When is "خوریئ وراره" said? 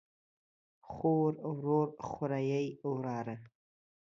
2.07-3.35